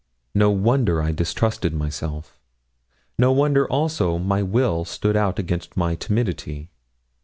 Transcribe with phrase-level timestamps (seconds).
[0.33, 2.39] No wonder I distrusted myself;
[3.19, 6.71] no wonder also my will stood out against my timidity.